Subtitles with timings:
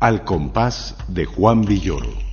[0.00, 2.27] Al compás de Juan Villoro.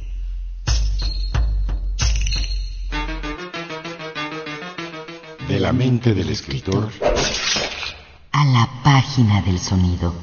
[5.65, 6.91] La mente del escritor
[8.31, 10.13] A la página del sonido.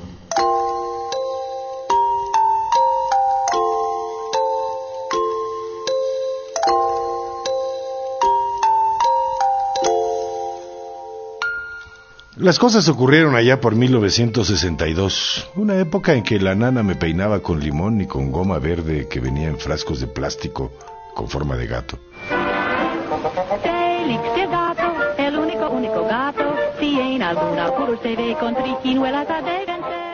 [12.37, 17.59] Las cosas ocurrieron allá por 1962, una época en que la nana me peinaba con
[17.59, 20.71] limón y con goma verde que venía en frascos de plástico
[21.17, 21.99] con forma de gato.
[23.63, 24.62] Félix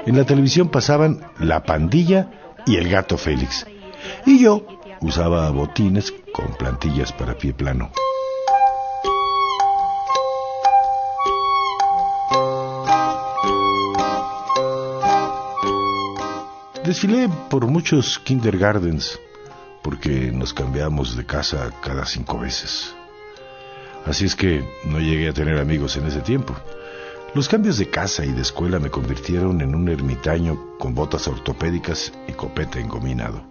[0.06, 2.30] En la televisión pasaban La Pandilla
[2.66, 3.66] y El Gato Félix.
[4.24, 4.64] Y yo
[5.00, 7.90] usaba botines con plantillas para pie plano.
[16.84, 19.18] Desfilé por muchos kindergartens
[19.82, 22.94] porque nos cambiamos de casa cada cinco veces.
[24.06, 26.54] Así es que no llegué a tener amigos en ese tiempo.
[27.34, 32.12] Los cambios de casa y de escuela me convirtieron en un ermitaño con botas ortopédicas
[32.26, 33.44] y copete engominado.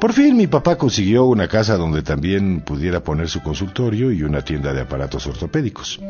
[0.00, 4.42] Por fin mi papá consiguió una casa donde también pudiera poner su consultorio y una
[4.42, 6.00] tienda de aparatos ortopédicos.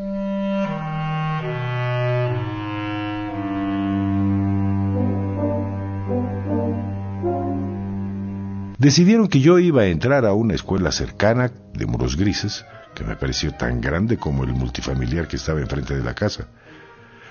[8.81, 12.65] Decidieron que yo iba a entrar a una escuela cercana de muros grises,
[12.95, 16.47] que me pareció tan grande como el multifamiliar que estaba enfrente de la casa.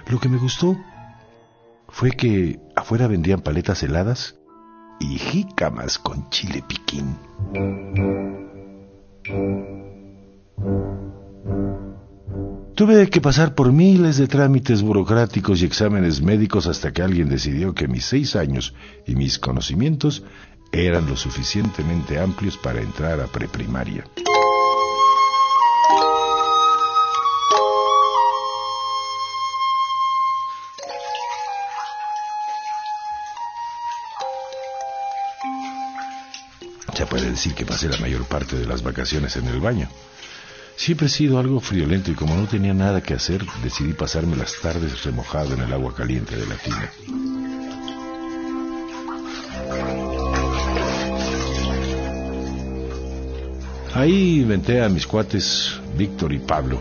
[0.09, 0.79] Lo que me gustó
[1.89, 4.37] fue que afuera vendían paletas heladas
[5.01, 7.17] y jícamas con chile piquín.
[12.77, 17.75] Tuve que pasar por miles de trámites burocráticos y exámenes médicos hasta que alguien decidió
[17.75, 18.73] que mis seis años
[19.05, 20.23] y mis conocimientos
[20.73, 24.05] eran lo suficientemente amplios para entrar a preprimaria.
[36.95, 39.89] Se puede decir que pasé la mayor parte de las vacaciones en el baño.
[40.77, 44.55] Siempre he sido algo friolento y como no tenía nada que hacer, decidí pasarme las
[44.61, 47.60] tardes remojado en el agua caliente de la tina.
[54.01, 56.81] Ahí inventé a mis cuates Víctor y Pablo.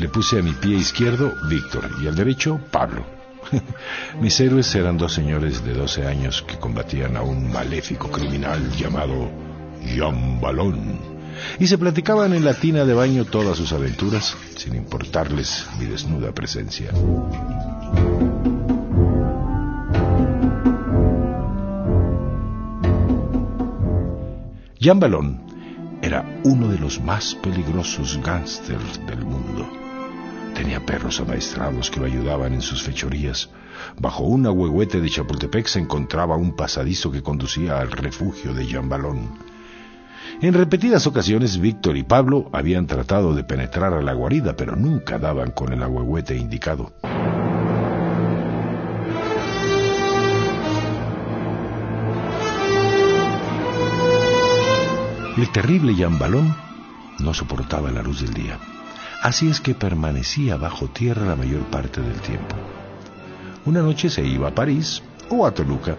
[0.00, 3.06] Le puse a mi pie izquierdo Víctor y al derecho Pablo.
[4.20, 9.30] Mis héroes eran dos señores de 12 años que combatían a un maléfico criminal llamado
[9.94, 10.98] Jean Balón
[11.60, 16.32] y se platicaban en la tina de baño todas sus aventuras sin importarles mi desnuda
[16.32, 16.90] presencia.
[24.80, 25.47] Jean Balón
[26.08, 29.68] era uno de los más peligrosos gángsters del mundo.
[30.54, 33.50] Tenía perros amaestrados que lo ayudaban en sus fechorías.
[33.98, 38.88] Bajo un ahuehuete de Chapultepec se encontraba un pasadizo que conducía al refugio de Jean
[38.88, 39.38] Balón.
[40.40, 45.18] En repetidas ocasiones, Víctor y Pablo habían tratado de penetrar a la guarida, pero nunca
[45.18, 46.90] daban con el ahuehuete indicado.
[55.38, 56.52] El terrible Jean Balón
[57.20, 58.58] no soportaba la luz del día.
[59.22, 62.56] Así es que permanecía bajo tierra la mayor parte del tiempo.
[63.64, 65.00] Una noche se iba a París
[65.30, 65.96] o a Toluca.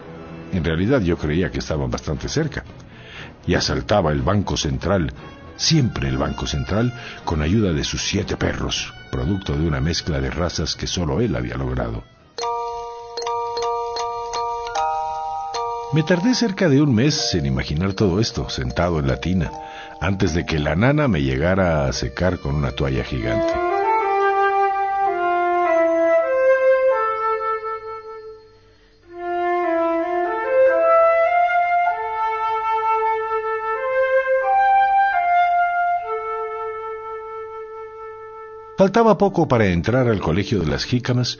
[0.51, 2.65] En realidad yo creía que estaban bastante cerca.
[3.47, 5.13] Y asaltaba el Banco Central,
[5.55, 6.93] siempre el Banco Central,
[7.23, 11.33] con ayuda de sus siete perros, producto de una mezcla de razas que solo él
[11.37, 12.03] había logrado.
[15.91, 19.51] Me tardé cerca de un mes en imaginar todo esto, sentado en la tina,
[19.99, 23.53] antes de que la nana me llegara a secar con una toalla gigante.
[38.77, 41.39] Faltaba poco para entrar al colegio de las jícamas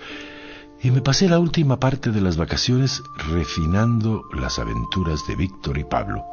[0.82, 5.84] Y me pasé la última parte de las vacaciones refinando las aventuras de Víctor y
[5.84, 6.24] Pablo.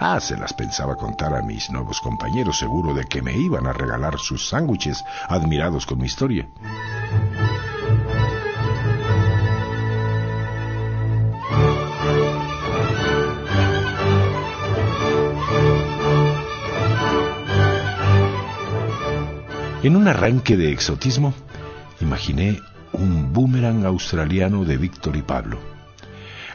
[0.00, 3.72] Ah, se las pensaba contar a mis nuevos compañeros, seguro de que me iban a
[3.72, 6.48] regalar sus sándwiches, admirados con mi historia.
[19.84, 21.32] En un arranque de exotismo,
[22.00, 22.58] imaginé
[22.98, 25.58] un boomerang australiano de Víctor y Pablo.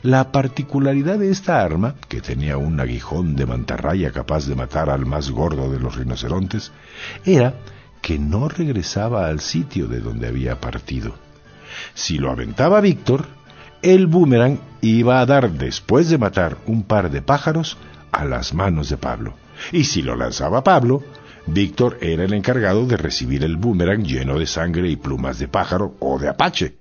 [0.01, 5.06] La particularidad de esta arma, que tenía un aguijón de mantarraya capaz de matar al
[5.06, 6.74] más gordo de los rinocerontes,
[7.24, 7.54] era
[8.01, 11.16] que no regresaba al sitio de donde había partido.
[11.94, 13.25] Si lo aventaba Víctor,
[13.81, 17.78] el boomerang iba a dar, después de matar un par de pájaros,
[18.12, 19.34] a las manos de Pablo.
[19.72, 21.01] Y si lo lanzaba Pablo,
[21.45, 25.95] Víctor era el encargado de recibir el boomerang lleno de sangre y plumas de pájaro
[26.00, 26.78] o de apache.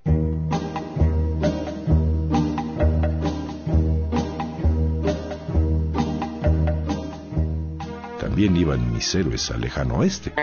[8.19, 10.33] También iban mis héroes al lejano oeste.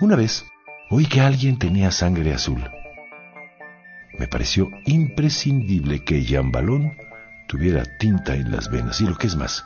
[0.00, 0.44] Una vez
[0.90, 2.62] oí que alguien tenía sangre azul.
[4.18, 6.96] Me pareció imprescindible que Jean Balón
[7.48, 9.64] tuviera tinta en las venas y lo que es más,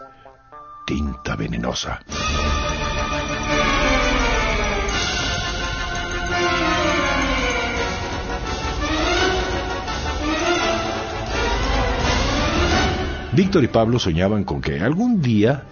[0.86, 2.00] tinta venenosa.
[13.32, 15.62] Víctor y Pablo soñaban con que algún día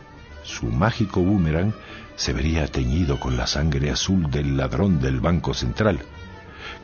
[0.45, 1.75] su mágico boomerang
[2.17, 6.01] se vería teñido con la sangre azul del ladrón del Banco Central.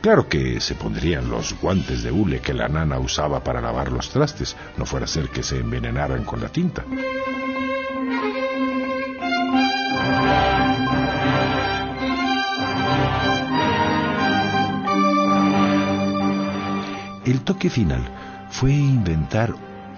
[0.01, 4.09] Claro que se pondrían los guantes de hule que la nana usaba para lavar los
[4.09, 6.83] trastes, no fuera a ser que se envenenaran con la tinta.
[17.25, 18.03] El toque final
[18.49, 19.55] fue inventar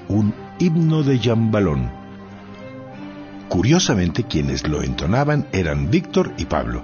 [0.08, 1.92] un himno de Jambalón
[3.50, 6.84] Curiosamente, quienes lo entonaban eran Víctor y Pablo.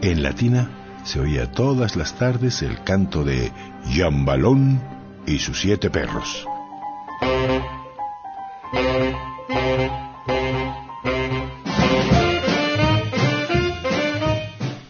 [0.00, 0.70] En latina
[1.04, 3.52] se oía todas las tardes el canto de
[3.94, 4.80] Yambalón
[5.26, 6.46] y sus siete perros.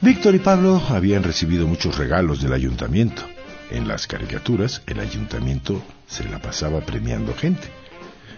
[0.01, 3.23] Víctor y Pablo habían recibido muchos regalos del ayuntamiento.
[3.71, 7.69] En las caricaturas, el ayuntamiento se la pasaba premiando gente.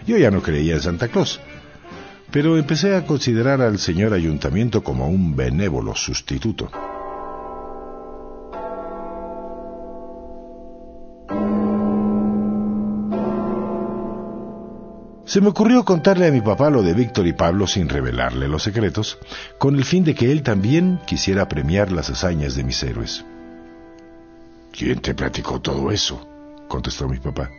[0.05, 1.41] Yo ya no creía en Santa Claus,
[2.31, 6.69] pero empecé a considerar al señor ayuntamiento como un benévolo sustituto.
[15.25, 18.63] Se me ocurrió contarle a mi papá lo de Víctor y Pablo sin revelarle los
[18.63, 19.19] secretos,
[19.57, 23.25] con el fin de que él también quisiera premiar las hazañas de mis héroes.
[24.71, 26.25] ¿Quién te platicó todo eso?
[26.69, 27.51] contestó mi papá.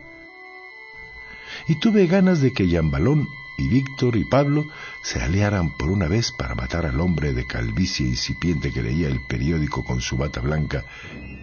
[1.67, 3.27] Y tuve ganas de que Yambalón
[3.59, 4.67] y Víctor y Pablo
[5.03, 9.19] se aliaran por una vez para matar al hombre de calvicie incipiente que leía el
[9.27, 10.85] periódico con su bata blanca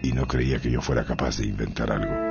[0.01, 2.27] y no creía que yo fuera capaz de inventar algo.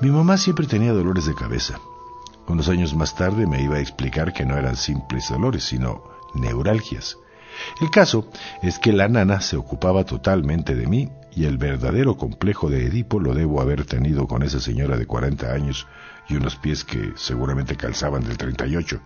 [0.00, 1.80] Mi mamá siempre tenía dolores de cabeza.
[2.46, 7.16] Unos años más tarde me iba a explicar que no eran simples dolores, sino neuralgias.
[7.80, 8.28] El caso
[8.62, 13.18] es que la nana se ocupaba totalmente de mí y el verdadero complejo de Edipo
[13.20, 15.86] lo debo haber tenido con esa señora de 40 años
[16.28, 19.00] y unos pies que seguramente calzaban del 38.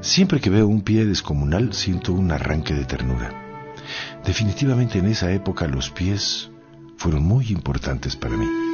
[0.00, 3.32] Siempre que veo un pie descomunal siento un arranque de ternura.
[4.24, 6.50] Definitivamente en esa época los pies
[6.96, 8.73] fueron muy importantes para mí.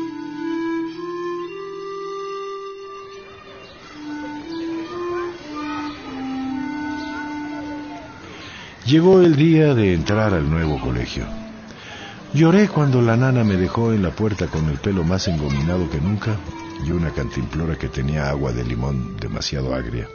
[8.90, 11.24] Llegó el día de entrar al nuevo colegio.
[12.34, 16.00] Lloré cuando la nana me dejó en la puerta con el pelo más engominado que
[16.00, 16.34] nunca
[16.84, 20.08] y una cantimplora que tenía agua de limón demasiado agria.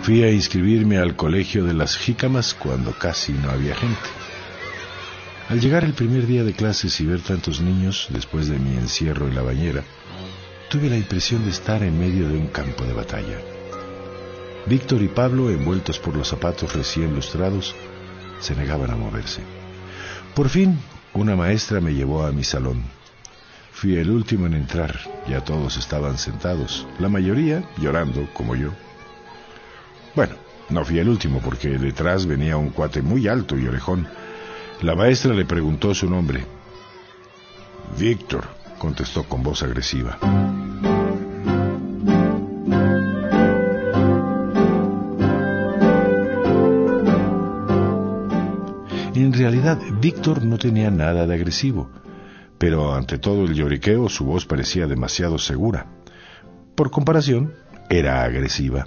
[0.00, 4.27] Fui a inscribirme al colegio de las jícamas cuando casi no había gente.
[5.48, 9.28] Al llegar el primer día de clases y ver tantos niños después de mi encierro
[9.28, 9.82] en la bañera,
[10.68, 13.38] tuve la impresión de estar en medio de un campo de batalla.
[14.66, 17.74] Víctor y Pablo, envueltos por los zapatos recién lustrados,
[18.40, 19.40] se negaban a moverse.
[20.34, 20.78] Por fin,
[21.14, 22.82] una maestra me llevó a mi salón.
[23.72, 28.72] Fui el último en entrar, ya todos estaban sentados, la mayoría llorando, como yo.
[30.14, 30.34] Bueno,
[30.68, 34.06] no fui el último porque detrás venía un cuate muy alto y orejón.
[34.82, 36.44] La maestra le preguntó su nombre.
[37.98, 38.44] Víctor,
[38.78, 40.18] contestó con voz agresiva.
[49.16, 51.90] En realidad, Víctor no tenía nada de agresivo,
[52.56, 55.86] pero ante todo el lloriqueo su voz parecía demasiado segura.
[56.76, 57.52] Por comparación,
[57.90, 58.86] era agresiva.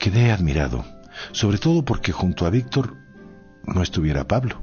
[0.00, 0.84] Quedé admirado,
[1.30, 3.05] sobre todo porque junto a Víctor
[3.66, 4.62] no estuviera Pablo.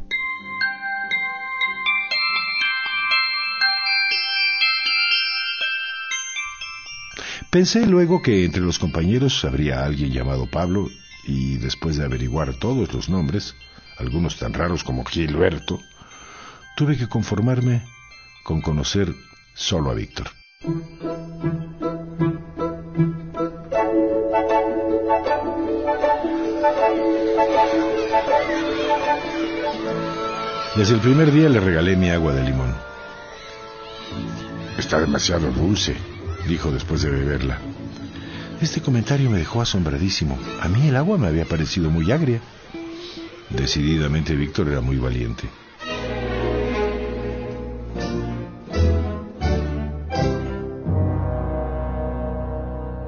[7.49, 10.89] Pensé luego que entre los compañeros habría alguien llamado Pablo
[11.27, 13.55] y después de averiguar todos los nombres,
[13.99, 15.79] algunos tan raros como Gilberto,
[16.75, 17.83] tuve que conformarme
[18.43, 19.13] con conocer
[19.53, 20.31] solo a Víctor.
[30.75, 32.73] Desde el primer día le regalé mi agua de limón.
[34.77, 35.95] Está demasiado dulce,
[36.47, 37.59] dijo después de beberla.
[38.59, 40.37] Este comentario me dejó asombradísimo.
[40.61, 42.41] A mí el agua me había parecido muy agria.
[43.49, 45.47] Decididamente Víctor era muy valiente.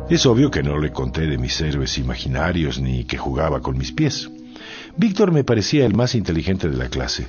[0.08, 3.92] Es obvio que no le conté de mis héroes imaginarios ni que jugaba con mis
[3.92, 4.30] pies.
[4.98, 7.28] Víctor me parecía el más inteligente de la clase.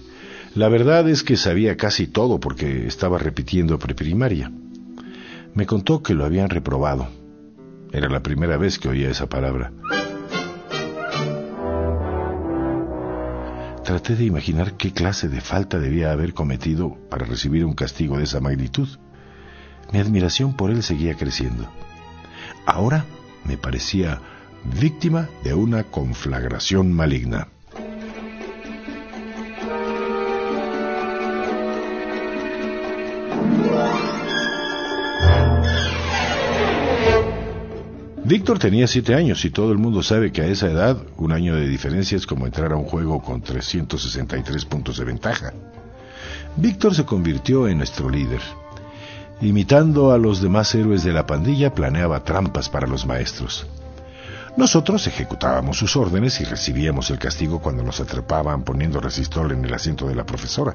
[0.54, 4.52] La verdad es que sabía casi todo porque estaba repitiendo preprimaria.
[5.54, 7.08] Me contó que lo habían reprobado.
[7.92, 9.72] Era la primera vez que oía esa palabra.
[13.84, 18.24] Traté de imaginar qué clase de falta debía haber cometido para recibir un castigo de
[18.24, 18.88] esa magnitud.
[19.92, 21.68] Mi admiración por él seguía creciendo.
[22.64, 23.04] Ahora
[23.44, 24.20] me parecía
[24.80, 27.48] víctima de una conflagración maligna.
[38.26, 41.54] Víctor tenía siete años y todo el mundo sabe que a esa edad un año
[41.54, 45.52] de diferencia es como entrar a un juego con 363 puntos de ventaja.
[46.56, 48.40] Víctor se convirtió en nuestro líder.
[49.40, 53.68] Imitando a los demás héroes de la pandilla, planeaba trampas para los maestros.
[54.56, 59.72] Nosotros ejecutábamos sus órdenes y recibíamos el castigo cuando nos atrapaban poniendo resistol en el
[59.72, 60.74] asiento de la profesora.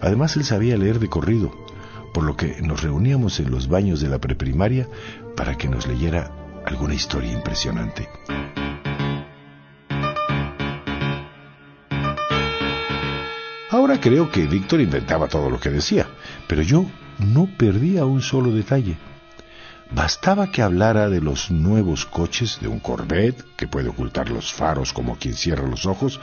[0.00, 1.50] Además, él sabía leer de corrido,
[2.16, 4.88] por lo que nos reuníamos en los baños de la preprimaria
[5.36, 6.32] para que nos leyera
[6.64, 8.08] alguna historia impresionante.
[13.70, 16.06] Ahora creo que Víctor inventaba todo lo que decía,
[16.48, 16.86] pero yo
[17.18, 18.96] no perdía un solo detalle.
[19.90, 24.94] Bastaba que hablara de los nuevos coches de un Corvette que puede ocultar los faros
[24.94, 26.18] como quien cierra los ojos,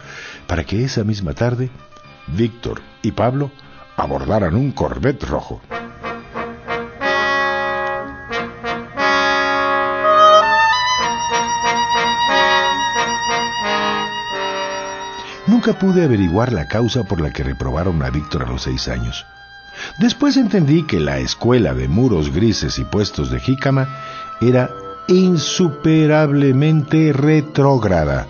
[0.48, 1.70] para que esa misma tarde
[2.36, 3.52] Víctor y Pablo
[3.96, 5.62] abordaran un Corvette rojo.
[15.46, 19.26] Nunca pude averiguar la causa por la que reprobaron a Víctor a los seis años.
[20.00, 23.90] Después entendí que la escuela de muros grises y puestos de jícama
[24.40, 24.70] era
[25.08, 28.26] insuperablemente retrógrada,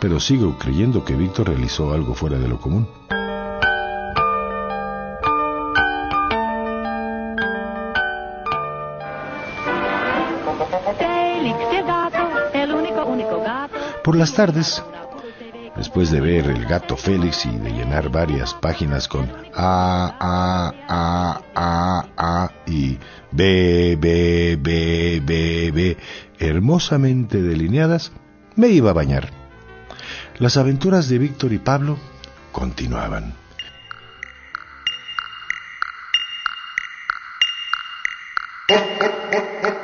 [0.00, 2.86] pero sigo creyendo que Víctor realizó algo fuera de lo común.
[14.04, 14.84] Por las tardes,
[15.84, 21.42] después de ver El gato Félix y de llenar varias páginas con A, A, A,
[21.54, 22.96] A, A y
[23.30, 25.98] B, B, B, B, B,
[26.38, 28.12] hermosamente delineadas,
[28.56, 29.28] me iba a bañar.
[30.38, 31.98] Las aventuras de Víctor y Pablo
[32.50, 33.34] continuaban.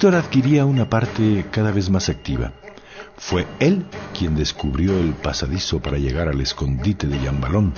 [0.00, 2.52] Víctor adquiría una parte cada vez más activa.
[3.18, 3.84] Fue él
[4.18, 7.74] quien descubrió el pasadizo para llegar al escondite de Yambalón,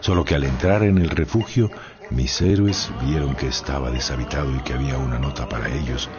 [0.00, 1.70] solo que al entrar en el refugio,
[2.10, 6.10] mis héroes vieron que estaba deshabitado y que había una nota para ellos,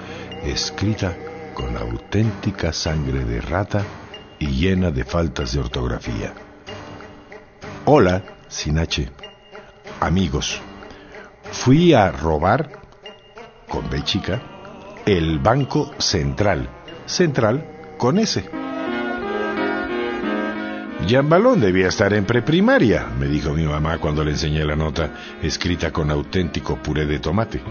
[0.43, 1.15] escrita
[1.53, 3.83] con auténtica sangre de rata
[4.39, 6.33] y llena de faltas de ortografía.
[7.85, 9.07] Hola, sin H.
[9.99, 10.59] Amigos,
[11.51, 12.71] fui a robar,
[13.69, 14.41] con B chica,
[15.05, 16.69] el Banco Central
[17.05, 17.65] central
[17.97, 18.43] con S.
[21.05, 21.27] Jean
[21.59, 26.09] debía estar en preprimaria, me dijo mi mamá cuando le enseñé la nota escrita con
[26.09, 27.61] auténtico puré de tomate.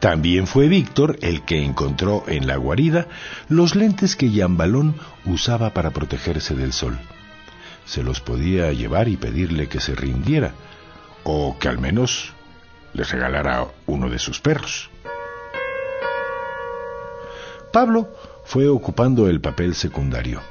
[0.00, 3.08] También fue Víctor el que encontró en la guarida
[3.48, 4.94] los lentes que Balón
[5.26, 6.98] usaba para protegerse del sol.
[7.88, 10.52] Se los podía llevar y pedirle que se rindiera,
[11.24, 12.34] o que al menos
[12.92, 14.90] le regalara uno de sus perros.
[17.72, 18.14] Pablo
[18.44, 20.42] fue ocupando el papel secundario.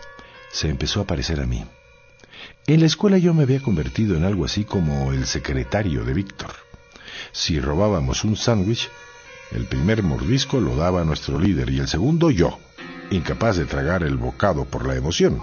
[0.51, 1.63] Se empezó a parecer a mí.
[2.65, 6.53] En la escuela yo me había convertido en algo así como el secretario de Víctor.
[7.31, 8.89] Si robábamos un sándwich,
[9.51, 12.57] el primer mordisco lo daba nuestro líder y el segundo yo,
[13.11, 15.39] incapaz de tragar el bocado por la emoción.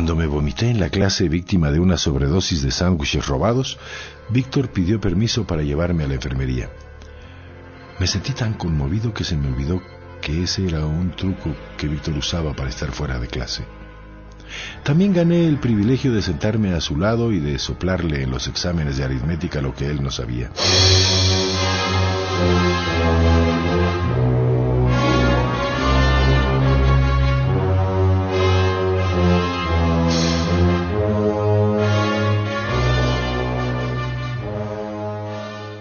[0.00, 3.78] Cuando me vomité en la clase víctima de una sobredosis de sándwiches robados,
[4.30, 6.70] Víctor pidió permiso para llevarme a la enfermería.
[7.98, 9.82] Me sentí tan conmovido que se me olvidó
[10.22, 13.66] que ese era un truco que Víctor usaba para estar fuera de clase.
[14.84, 18.96] También gané el privilegio de sentarme a su lado y de soplarle en los exámenes
[18.96, 20.50] de aritmética lo que él no sabía.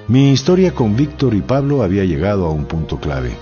[0.10, 3.38] Mi historia con Víctor y Pablo había llegado a un punto clave.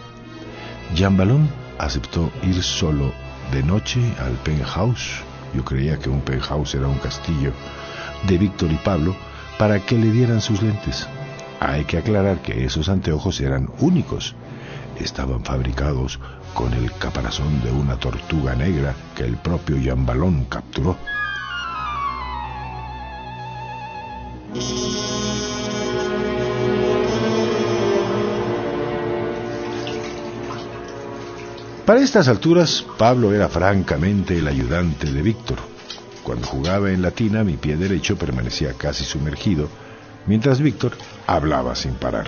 [0.93, 1.47] Jean Balón
[1.77, 3.13] aceptó ir solo
[3.53, 5.21] de noche al penthouse,
[5.55, 7.53] yo creía que un penthouse era un castillo,
[8.27, 9.15] de Víctor y Pablo,
[9.57, 11.07] para que le dieran sus lentes.
[11.62, 14.36] Hay que aclarar que esos anteojos eran únicos.
[15.00, 16.19] Estaban fabricados
[16.53, 20.97] con el caparazón de una tortuga negra que el propio Jean Balón capturó.
[31.88, 35.60] Para estas alturas, Pablo era francamente el ayudante de Víctor.
[36.21, 39.69] Cuando jugaba en la tina, mi pie derecho permanecía casi sumergido,
[40.26, 40.91] mientras Víctor
[41.28, 42.28] hablaba sin parar.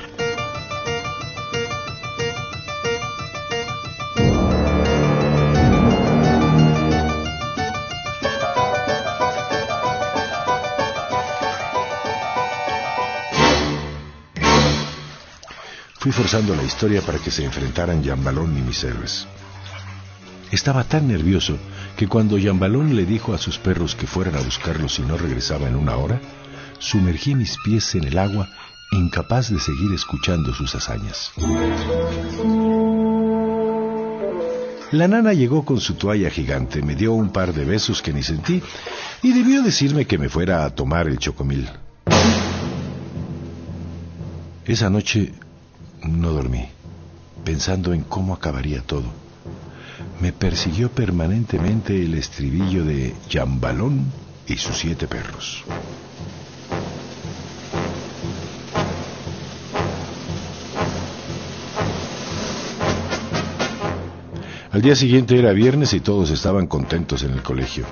[15.99, 19.27] Fui forzando la historia para que se enfrentaran Jean Balón y mis héroes.
[20.51, 21.57] Estaba tan nervioso
[21.95, 25.67] que cuando Balón le dijo a sus perros que fueran a buscarlo si no regresaba
[25.67, 26.19] en una hora,
[26.79, 28.49] sumergí mis pies en el agua,
[28.91, 31.31] incapaz de seguir escuchando sus hazañas.
[34.91, 38.23] La nana llegó con su toalla gigante, me dio un par de besos que ni
[38.23, 38.63] sentí
[39.21, 41.69] y debió decirme que me fuera a tomar el chocomil.
[44.65, 45.31] Esa noche
[46.01, 46.69] no dormí,
[47.43, 49.28] pensando en cómo acabaría todo
[50.21, 54.05] me persiguió permanentemente el estribillo de Jambalón
[54.47, 55.63] y sus siete perros.
[64.71, 67.85] Al día siguiente era viernes y todos estaban contentos en el colegio.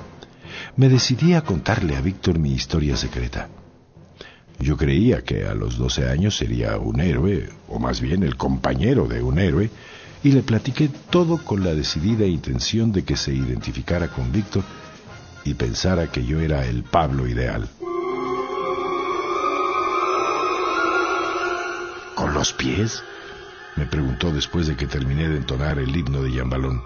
[0.76, 3.48] Me decidí a contarle a Víctor mi historia secreta.
[4.60, 9.06] Yo creía que a los doce años sería un héroe, o más bien el compañero
[9.06, 9.70] de un héroe,
[10.22, 14.64] y le platiqué todo con la decidida intención de que se identificara con Víctor
[15.44, 17.68] y pensara que yo era el Pablo ideal.
[22.14, 23.02] ¿Con los pies?
[23.76, 26.82] me preguntó después de que terminé de entonar el himno de Yambalón.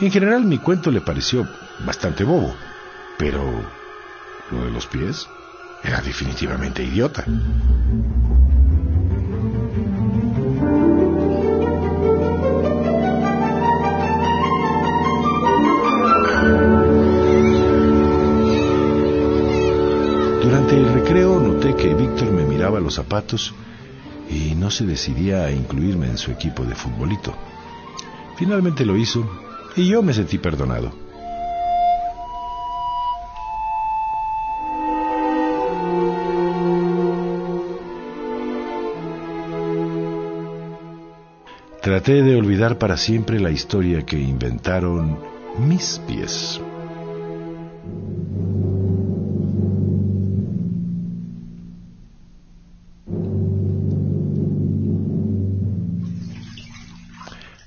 [0.00, 1.48] En general mi cuento le pareció
[1.86, 2.54] bastante bobo,
[3.16, 3.42] pero
[4.50, 5.26] lo de los pies
[5.82, 7.24] era definitivamente idiota.
[21.08, 23.54] Recreo noté que Víctor me miraba los zapatos
[24.28, 27.32] y no se decidía a incluirme en su equipo de futbolito.
[28.36, 29.26] Finalmente lo hizo
[29.74, 30.92] y yo me sentí perdonado.
[41.80, 45.18] Traté de olvidar para siempre la historia que inventaron
[45.58, 46.60] mis pies.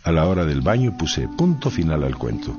[0.03, 2.57] A la hora del baño puse punto final al cuento.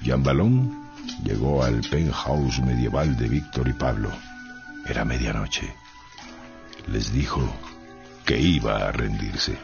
[0.00, 0.88] Jean Balón
[1.22, 4.10] llegó al penthouse medieval de Víctor y Pablo.
[4.86, 5.74] Era medianoche.
[6.86, 7.42] Les dijo
[8.24, 9.58] que iba a rendirse.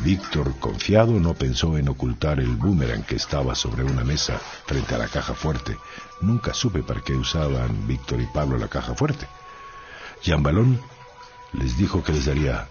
[0.00, 4.36] Víctor, confiado, no pensó en ocultar el boomerang que estaba sobre una mesa
[4.66, 5.76] frente a la caja fuerte.
[6.20, 9.28] Nunca supe para qué usaban Víctor y Pablo la caja fuerte.
[10.24, 10.80] Jean Balón
[11.52, 12.66] les dijo que les daría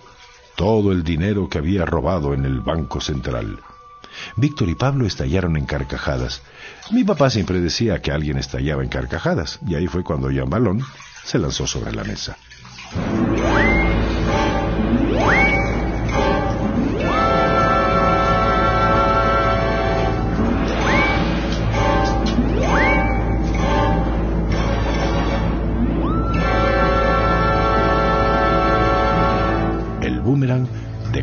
[0.57, 3.59] todo el dinero que había robado en el Banco Central.
[4.35, 6.41] Víctor y Pablo estallaron en carcajadas.
[6.91, 10.81] Mi papá siempre decía que alguien estallaba en carcajadas, y ahí fue cuando Jean Balón
[11.23, 12.37] se lanzó sobre la mesa.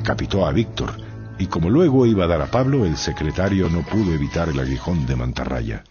[0.05, 0.93] Decapitó a Víctor,
[1.39, 5.07] y como luego iba a dar a Pablo, el secretario no pudo evitar el aguijón
[5.07, 5.83] de mantarraya.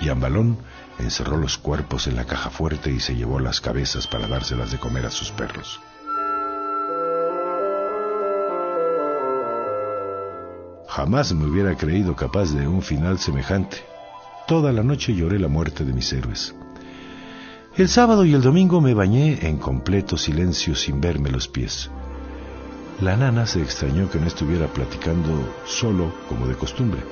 [0.00, 0.58] Y Ambalón
[1.00, 4.78] encerró los cuerpos en la caja fuerte y se llevó las cabezas para dárselas de
[4.78, 5.80] comer a sus perros.
[10.86, 13.97] Jamás me hubiera creído capaz de un final semejante.
[14.48, 16.54] Toda la noche lloré la muerte de mis héroes.
[17.76, 21.90] El sábado y el domingo me bañé en completo silencio sin verme los pies.
[23.02, 27.02] La nana se extrañó que no estuviera platicando solo como de costumbre.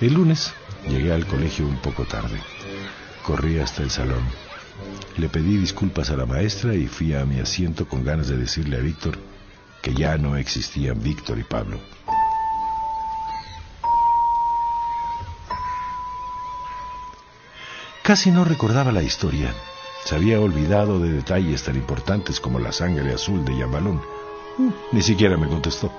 [0.00, 0.52] El lunes
[0.88, 2.40] llegué al colegio un poco tarde.
[3.24, 4.24] Corrí hasta el salón.
[5.16, 8.76] Le pedí disculpas a la maestra y fui a mi asiento con ganas de decirle
[8.76, 9.29] a Víctor
[9.82, 11.80] que ya no existían Víctor y Pablo.
[18.02, 19.54] Casi no recordaba la historia.
[20.04, 24.02] Se había olvidado de detalles tan importantes como la sangre azul de Yambalón.
[24.92, 25.92] Ni siquiera me contestó.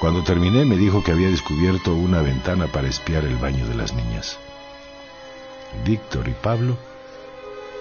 [0.00, 3.94] Cuando terminé me dijo que había descubierto una ventana para espiar el baño de las
[3.94, 4.38] niñas.
[5.84, 6.76] Víctor y Pablo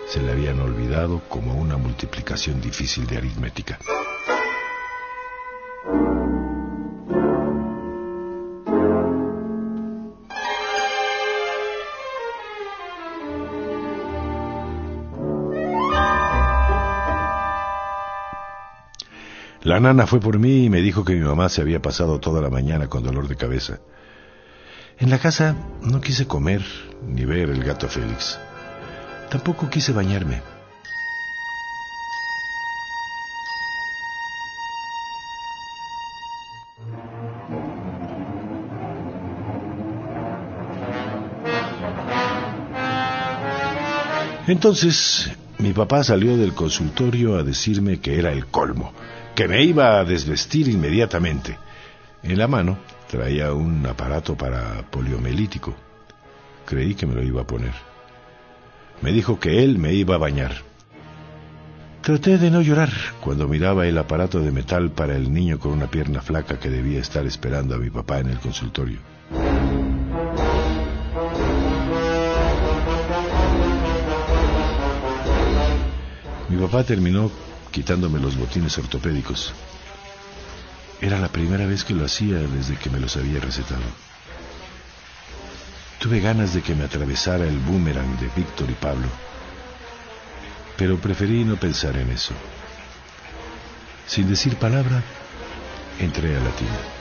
[0.08, 3.80] se le habían olvidado como una multiplicación difícil de aritmética.
[19.76, 22.40] La nana fue por mí y me dijo que mi mamá se había pasado toda
[22.40, 23.80] la mañana con dolor de cabeza.
[24.98, 26.62] En la casa no quise comer
[27.06, 28.40] ni ver el gato Félix.
[29.30, 30.42] Tampoco quise bañarme.
[44.48, 48.94] Entonces, mi papá salió del consultorio a decirme que era el colmo,
[49.36, 51.58] que me iba a desvestir inmediatamente.
[52.24, 52.78] En la mano
[53.12, 55.76] traía un aparato para poliomelítico.
[56.66, 57.74] Creí que me lo iba a poner.
[59.02, 60.54] Me dijo que él me iba a bañar.
[62.02, 65.88] Traté de no llorar cuando miraba el aparato de metal para el niño con una
[65.88, 69.00] pierna flaca que debía estar esperando a mi papá en el consultorio.
[76.48, 77.30] Mi papá terminó
[77.76, 79.52] quitándome los botines ortopédicos.
[81.02, 83.84] Era la primera vez que lo hacía desde que me los había recetado.
[86.00, 89.10] Tuve ganas de que me atravesara el boomerang de Víctor y Pablo,
[90.78, 92.34] pero preferí no pensar en eso.
[94.08, 95.04] Sin decir palabra,
[96.00, 96.95] entré a la tienda.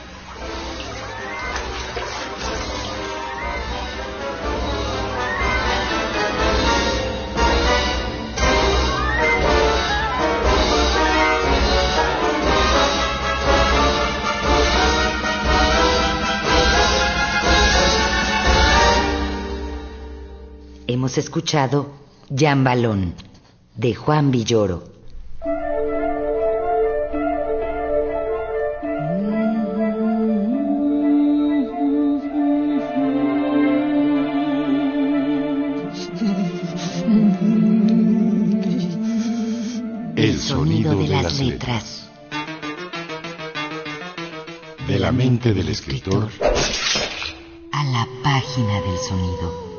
[21.14, 21.92] Hemos escuchado
[22.64, 23.14] Balón
[23.76, 24.82] de Juan Villoro.
[40.16, 42.08] El sonido de las letras.
[44.88, 46.28] De la mente del escritor
[47.70, 49.73] A la página del sonido.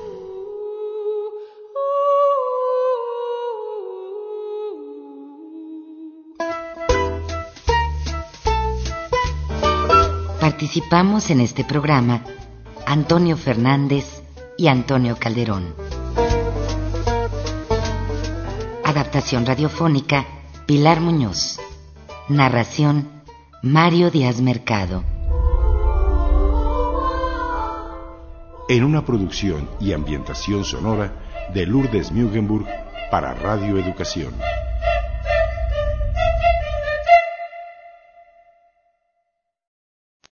[10.55, 12.21] Participamos en este programa
[12.85, 14.23] Antonio Fernández,
[14.57, 15.75] y Antonio Calderón.
[18.85, 20.25] Adaptación radiofónica
[20.65, 21.59] Pilar Muñoz.
[22.29, 23.09] Narración
[23.63, 25.03] Mario Díaz Mercado.
[28.69, 32.65] En una producción y ambientación sonora de Lourdes Mugenburg
[33.11, 34.33] para Radio Educación.